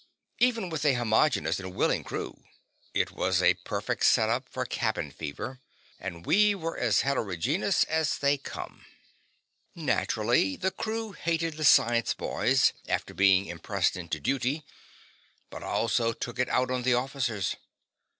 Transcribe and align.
Even 0.39 0.69
with 0.71 0.83
a 0.83 0.95
homogeneous 0.95 1.59
and 1.59 1.75
willing 1.75 2.03
crew, 2.03 2.43
it 2.91 3.11
was 3.11 3.39
a 3.39 3.53
perfect 3.53 4.03
set 4.03 4.29
up 4.29 4.49
for 4.49 4.65
cabin 4.65 5.11
fever, 5.11 5.59
and 5.99 6.25
we 6.25 6.55
were 6.55 6.75
as 6.75 7.01
heterogeneous 7.01 7.83
as 7.83 8.17
they 8.17 8.35
came. 8.35 8.83
Naturally 9.75 10.55
the 10.55 10.71
crew 10.71 11.11
hated 11.11 11.53
the 11.55 11.63
science 11.63 12.15
boys 12.15 12.73
after 12.87 13.13
being 13.13 13.45
impressed 13.45 13.95
into 13.95 14.19
duty, 14.19 14.63
and 15.51 15.63
also 15.63 16.13
took 16.13 16.39
it 16.39 16.49
out 16.49 16.71
on 16.71 16.81
the 16.81 16.95
officers. 16.95 17.55